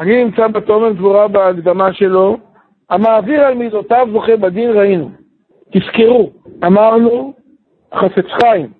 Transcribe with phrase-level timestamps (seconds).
[0.00, 2.38] אני נמצא בתומר דבורה בהקדמה שלו,
[2.90, 5.10] המעביר על מידותיו זוכה בדין ראינו.
[5.72, 6.30] תזכרו,
[6.64, 7.34] אמרנו,
[7.94, 8.70] חפץ חיים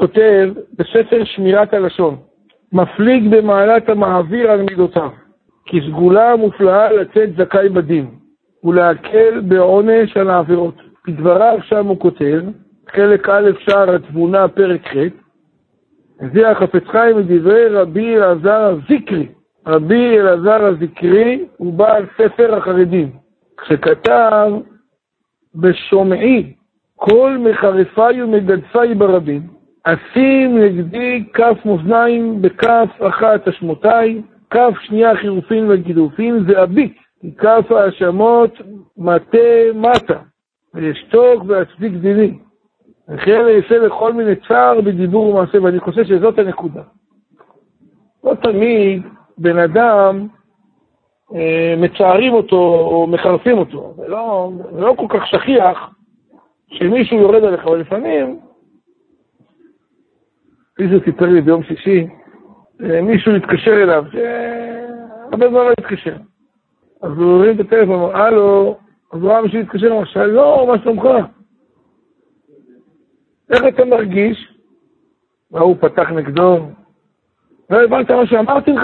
[0.00, 2.16] כותב בספר שמירת הלשון,
[2.72, 5.10] מפליג במעלת המעביר על מידותיו,
[5.66, 8.06] כי סגולה מופלאה לצאת זכאי בדין,
[8.64, 10.74] ולהקל בעונש על העבירות.
[11.08, 12.42] בדבריו שם הוא כותב,
[12.88, 14.96] חלק א' שער התבונה, פרק ח',
[16.34, 19.26] זה החפץ חיים מדברי רבי אלעזר הזיקרי.
[19.66, 23.10] רבי אלעזר הזיקרי הוא בעל ספר החרדים,
[23.56, 24.52] כשכתב
[25.54, 26.52] בשומעי
[26.96, 29.42] כל מחריפיי ומגדפיי ברבים,
[29.84, 38.60] אשים נגדי כף מאזניים בכף אחת אשמותיי, כף שנייה חירופין וגידופין, ואביט, כי כף האשמות
[38.98, 39.38] מטה
[39.74, 40.18] מטה,
[40.74, 42.38] וישתוק ואצדיק דיני.
[43.08, 46.82] וכן אעשה לכל מיני צער בדיבור ומעשה, ואני חושב שזאת הנקודה.
[48.24, 49.02] לא תמיד
[49.40, 50.28] בן אדם,
[51.34, 53.94] אה, מצערים אותו או מחרפים אותו.
[53.96, 55.94] זה לא, זה לא כל כך שכיח
[56.68, 58.40] שמישהו יורד עליך, אבל לפעמים,
[60.78, 62.06] מישהו סיפר לי ביום שישי,
[62.82, 66.16] אה, מישהו התקשר אליו, שהרבה זמן לא התקשר.
[67.02, 68.78] אז הוא הרים את הטלפון, אמר, הלו,
[69.12, 71.04] אז הוא ראה מישהו התקשר, אמר, שלום, מה שלומך?
[73.50, 74.54] איך אתה מרגיש?
[75.50, 76.58] והוא פתח נגדו,
[77.70, 78.82] לא הבנת מה שאמרתי לך?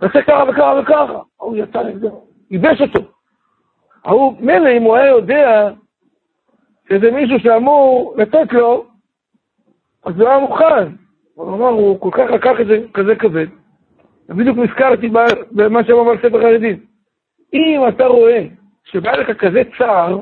[0.00, 1.20] תעשה ככה וככה וככה.
[1.40, 3.00] ההוא יצא נגדו, ייבש אותו.
[4.04, 5.70] ההוא, מילא אם הוא היה יודע
[6.88, 8.84] שזה מישהו שאמור לתת לו,
[10.04, 10.88] אז הוא היה מוכן.
[11.34, 13.46] הוא אמר, הוא כל כך לקח את זה כזה כבד.
[14.28, 15.08] ובדיוק נזכרתי
[15.50, 16.80] במה שאמר ספר חרדים.
[17.54, 18.46] אם אתה רואה
[18.84, 20.20] שבא לך כזה צער,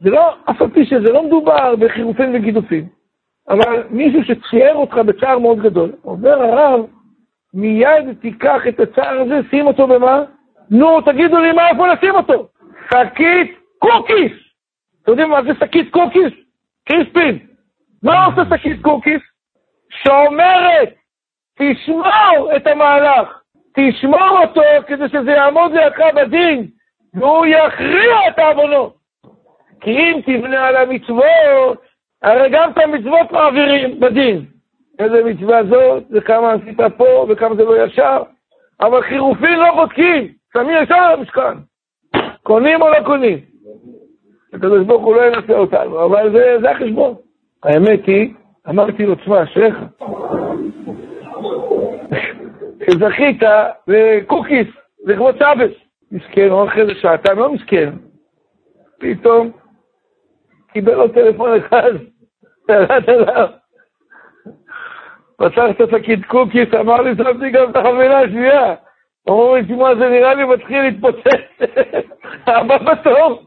[0.00, 2.86] זה לא, אף על פי שזה לא מדובר בחירופים וגידופים,
[3.48, 6.80] אבל מישהו שציער אותך בצער מאוד גדול, אומר הרב,
[7.54, 10.22] מיד תיקח את הצער הזה, שים אותו במה?
[10.70, 12.48] נו, תגידו לי מה איפה לשים אותו.
[12.90, 14.32] שקית קוקיס!
[15.02, 16.32] אתם יודעים מה זה שקית קוקיס?
[16.88, 17.38] קריספין.
[18.02, 19.22] מה עושה שקית קוקיס?
[19.90, 20.94] שאומרת,
[21.58, 23.40] תשמור את המהלך,
[23.74, 26.66] תשמור אותו כדי שזה יעמוד לידך בדין,
[27.14, 28.96] והוא יכריע את העוונות.
[29.80, 31.82] כי אם תבנה על המצוות,
[32.22, 34.44] הרי גם את המצוות מעבירים בדין.
[34.98, 38.22] איזה מצווה זאת, וכמה עשית פה, וכמה זה לא ישר.
[38.80, 41.58] אבל חירופין לא בודקים, שמים ישר על המשכן.
[42.42, 43.38] קונים או לא קונים?
[44.52, 47.14] הקדוש ברוך הוא לא ינסה אותנו, אבל זה, זה החשבון.
[47.62, 48.34] האמת היא,
[48.68, 49.78] אמרתי לו, תשמע, אשריך.
[52.84, 53.42] שזכית
[53.88, 54.66] בקוקיס,
[55.04, 55.70] לכבוד סבס.
[56.12, 57.90] מסכן, הוא אחרי זה שעתיים, לא מסכן.
[58.98, 59.50] פתאום
[60.72, 61.90] קיבל לו טלפון אחד,
[62.70, 63.48] ירד אליו.
[65.36, 68.74] פתח את השקית קוקיס, אמר לי, שמתי גם את החבילה השנייה.
[69.28, 71.70] אמרו לי, תשמע, זה נראה לי מתחיל להתפוצץ.
[72.46, 73.42] הבא בתור,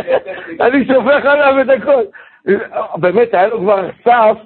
[0.64, 2.02] אני שופך עליו את הכל.
[2.96, 4.36] באמת, היה לו כבר סף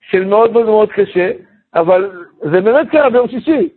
[0.00, 1.30] של מאוד מאוד מאוד קשה,
[1.74, 2.10] אבל
[2.40, 3.68] זה באמת קרה ביום שישי.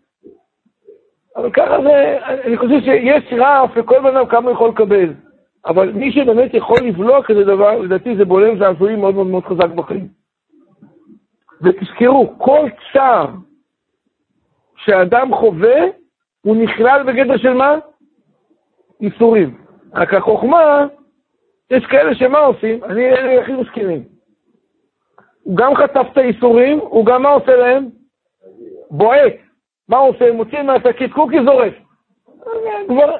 [1.35, 5.13] אבל ככה זה, אני חושב שיש רף לכל בן אדם כמה יכול לקבל.
[5.65, 9.69] אבל מי שבאמת יכול לבלוע כזה דבר, לדעתי זה בולם זעזועים מאוד מאוד מאוד חזק
[9.69, 10.24] בחיים.
[11.61, 13.27] ותזכרו, כל צער
[14.77, 15.81] שאדם חווה,
[16.41, 17.75] הוא נכלל בגדר של מה?
[19.01, 19.57] איסורים.
[19.93, 20.87] רק החוכמה,
[21.71, 22.83] יש כאלה שמה עושים?
[22.83, 24.03] אני אלה הכי מסכימים.
[25.43, 27.89] הוא גם חטף את האיסורים, הוא גם מה עושה להם?
[28.91, 29.33] בועט.
[29.89, 30.31] מה הוא עושה?
[30.31, 31.73] מוציא מהשקית קוקי זורק.
[32.87, 33.17] כבר,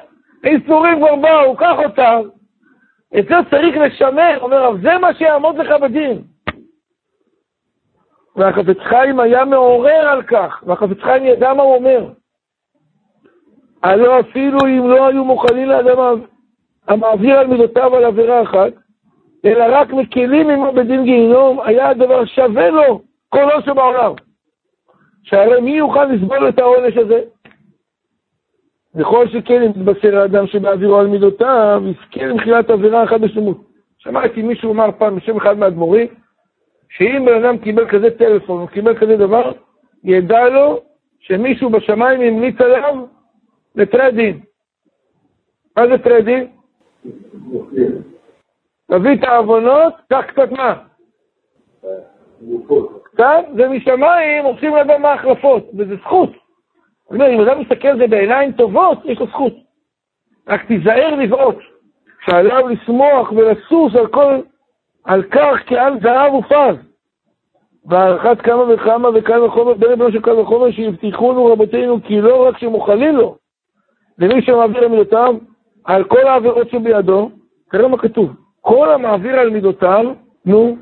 [0.96, 2.20] כבר באו, קח אותם.
[3.18, 6.22] את זה צריך לשמר, אומר הרב, זה מה שיעמוד לך בדין.
[8.36, 12.08] והחפץ חיים היה מעורר על כך, והחפץ חיים ידע מה הוא אומר.
[13.82, 16.20] הלא אפילו אם לא היו מוכנים לאדם
[16.88, 18.72] המעביר על מידותיו על עבירה אחת,
[19.44, 24.12] אלא רק מקלים עמו בדין גיהינום, היה הדבר שווה לו כל עושר בעולם.
[25.22, 27.20] שהרי מי יוכל לסבול את העונש הזה?
[28.94, 33.56] וכל שכן אם תתבשר האדם שבעבירו על מידותיו, יזכה למחילת עבירה אחת בשלמות.
[33.98, 36.06] שמעתי מישהו אמר פעם בשם אחד מהאדמו"רים,
[36.88, 39.52] שאם בן אדם קיבל כזה טלפון, או קיבל כזה דבר,
[40.04, 40.80] ידע לו
[41.20, 43.06] שמישהו בשמיים המליץ עליו
[43.74, 44.40] לטרדין.
[45.76, 46.46] מה זה טרדין?
[48.90, 50.74] תביא את העוונות, קח קצת מה?
[53.02, 56.30] קצת, ומשמיים עושים לאדם מהחלפות, וזה זכות.
[57.10, 59.52] אני אומר, אם אדם מסתכל על זה בעיניים טובות, יש לו זכות.
[60.48, 61.56] רק תיזהר לבעוט,
[62.24, 64.40] שעליו לשמוח ולסוס על כל,
[65.06, 66.76] על כך כעל זהב ופז.
[67.88, 72.58] והערכת כמה וכמה וכמה וחומר, בין בנו של כמה וחומר שהבטיחונו רבותינו, כי לא רק
[72.58, 73.36] שמוכלים לו,
[74.18, 75.34] למי שמעביר על מידותיו,
[75.84, 77.30] על כל העבירות שבידו,
[77.70, 78.30] תראה מה כתוב,
[78.60, 80.04] כל המעביר על מידותיו,
[80.44, 80.76] נו.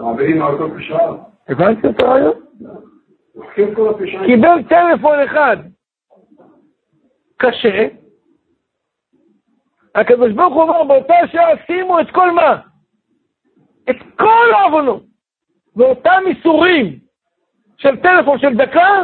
[0.00, 1.12] מעבירים על כל פשעה.
[1.48, 2.34] הבנתם את הרעיון?
[4.26, 5.56] קיבל טלפון אחד
[7.36, 7.86] קשה,
[9.94, 12.56] הקדוש ברוך הוא אומר באותה שעה שימו את כל מה?
[13.90, 15.02] את כל העוונות
[15.76, 16.98] ואותם איסורים
[17.76, 19.02] של טלפון של דקה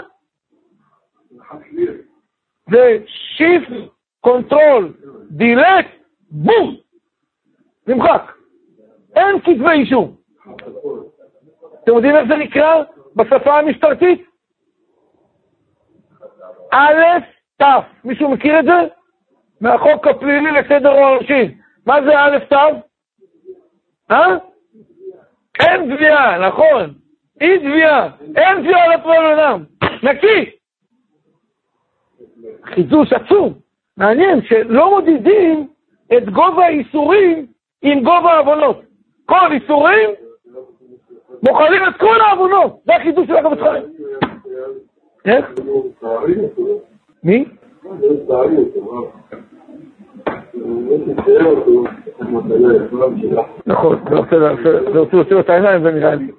[2.71, 3.73] זה shift,
[4.21, 4.93] control,
[5.31, 5.87] delete,
[6.31, 6.77] בום,
[7.87, 8.33] נמחק.
[9.17, 10.17] אין כתבי אישום.
[11.85, 12.83] אתם יודעים איך זה נקרא
[13.17, 14.23] בשפה המשטרתית?
[16.73, 17.19] א',
[17.63, 17.65] ת'.
[18.05, 18.89] מישהו מכיר את זה?
[19.61, 21.59] מהחוק הפלילי לסדר העונשין.
[21.87, 22.55] מה זה א', ת'?
[24.11, 24.37] אה?
[25.61, 26.95] אין תביעה, נכון.
[27.41, 28.11] אי תביעה.
[28.37, 29.65] אין תביעה על הפועל עולם.
[30.03, 30.51] נקי.
[32.65, 33.55] חידוש עצום.
[33.97, 35.69] מעניין שלא מודדים
[36.17, 37.47] את גובה האיסורים
[37.83, 38.81] עם גובה העוונות.
[39.27, 40.11] כל איסורים
[41.49, 42.81] מוכלים את כל העוונות.
[42.85, 43.85] זה החידוש של החפץ חיים.
[45.25, 45.47] איך?
[47.25, 47.45] מי?
[53.67, 56.31] נכון, זה רוצה להוציא לו את העיניים, זה נראה לי.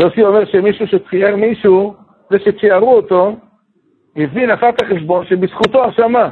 [0.00, 1.94] יוסי אומר שמישהו שצייר מישהו,
[2.30, 3.36] זה שציירו אותו,
[4.16, 6.30] הבין, עשה את החשבון שבזכותו הרשמה.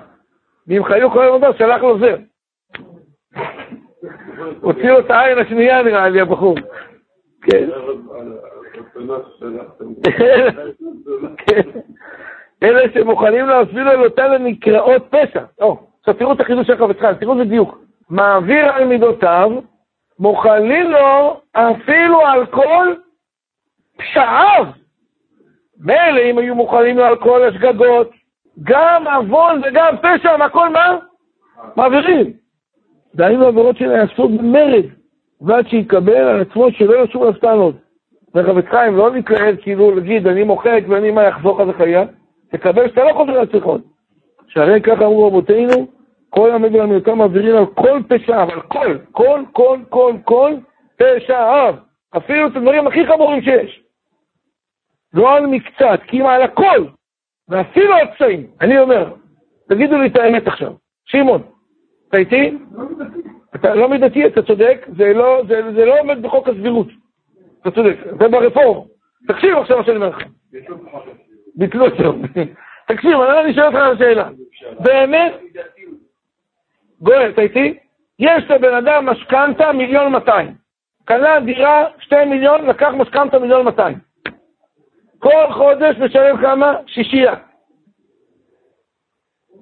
[0.68, 2.16] ואם חיו כל היום שלח לו זר.
[4.60, 6.54] הוציא לו את העין השנייה נראה לי, הבחור.
[7.42, 7.68] כן.
[11.36, 11.62] כן.
[12.62, 15.44] אלה שמוכנים להפעיל על אותן נקראות פשע.
[16.00, 17.87] עכשיו תראו את החידוש של חפץ חיים, תראו את דיוק.
[18.10, 19.50] מעביר על מידותיו,
[20.18, 22.94] מוכנים לו אפילו על כל
[23.96, 24.66] פשעיו.
[25.80, 28.10] מילא אם היו מוכנים לו על כל השגגות,
[28.62, 30.98] גם עוון וגם פשע, הכל מה?
[31.76, 32.32] מעבירים.
[33.14, 34.84] דהיינו עבירות שנעשו במרד,
[35.40, 37.74] ועד שיקבל על עצמו שלא יהיו שום הסתנות.
[38.34, 42.04] וחפץ חיים לא מתלהב כאילו להגיד אני מוחק ואני מה יחזור חס וחלילה,
[42.50, 43.80] תקבל שאתה לא חוזר על שיחות.
[44.48, 45.86] שהרי ככה אמרו רבותינו,
[46.30, 50.52] כל המדינה מיותר מעבירים על כל פשעיו, על כל, כל, כל, כל, כל
[50.96, 51.74] פשעיו.
[52.16, 53.82] אפילו את הדברים הכי חמורים שיש.
[55.14, 56.84] לא על מקצת, כי אם על הכל,
[57.48, 58.46] ואפילו על פשעים.
[58.60, 59.12] אני אומר,
[59.68, 60.72] תגידו לי את האמת עכשיו.
[61.04, 61.42] שמעון,
[62.08, 62.58] אתה איתי?
[63.54, 66.86] אתה לא מידתי, אתה צודק, זה לא, זה, זה לא עומד בחוק הסבירות.
[67.60, 68.80] אתה צודק, זה ברפורמה.
[69.28, 70.22] תקשיב עכשיו מה שאני אומר לך.
[71.56, 72.14] ביטלו אותו.
[72.88, 74.28] תקשיב, אני שואל אותך על השאלה.
[74.80, 75.32] באמת,
[77.00, 77.78] גואל, אתה איתי?
[78.18, 80.54] יש לבן אדם משכנתה מיליון מאתיים.
[81.04, 83.98] קנה דירה שתי מיליון, לקח משכנתה מיליון מאתיים.
[85.18, 86.76] כל חודש משלם כמה?
[86.86, 87.34] שישייה.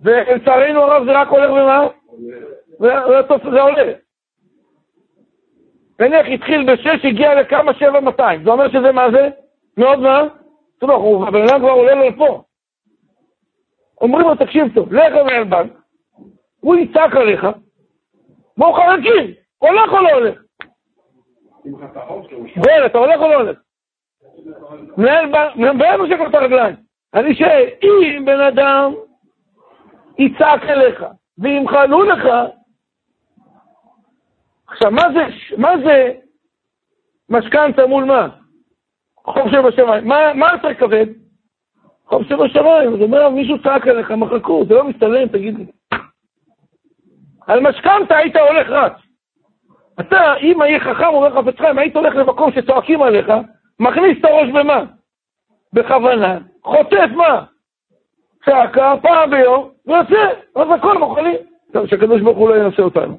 [0.02, 1.86] ולצערנו הרב זה רק הולך ומה?
[3.52, 3.92] זה עולה.
[6.00, 8.44] נניח התחיל בשש, הגיע לכמה שבע מאתיים.
[8.44, 9.28] זה אומר שזה מה זה?
[9.76, 10.22] מאוד מה?
[10.80, 12.42] תראו, הבן אדם כבר עולה לו לפה.
[14.00, 15.72] אומרים לו, תקשיב טוב, לך למנהל בנק,
[16.66, 17.46] הוא יצעק עליך,
[18.56, 20.42] בואו חלקים, הולך או לא הולך?
[22.56, 23.58] גואל, אתה הולך או לא הולך?
[25.56, 26.76] מנהל מושך לו את הרגליים.
[27.14, 28.94] אני שואל, אם בן אדם
[30.18, 31.04] יצעק אליך,
[31.38, 32.26] וימחלו לך,
[34.66, 35.24] עכשיו, מה זה,
[35.56, 36.14] מה זה
[37.28, 38.28] משכנתה מול מה?
[39.24, 40.08] חוב שבשמיים.
[40.08, 41.06] מה, מה יותר כבד?
[42.06, 42.90] חוב שבשמיים.
[42.90, 45.66] זאת אומרת, מישהו צעק עליך, מחקו, זה לא מסתלם, תגיד לי.
[47.46, 48.92] על משכנתה היית הולך רץ.
[50.00, 53.32] אתה, אם היית חכם, אומר חפץ חיים, היית הולך למקום שצועקים עליך,
[53.80, 54.84] מכניס את הראש במה?
[55.72, 57.44] בכוונה, חוטף מה?
[58.44, 61.36] צעקה, פעם ביום, ויוצא, אז הכל מוכנים.
[61.72, 63.18] טוב, שהקדוש ברוך הוא לא ינסה אותנו.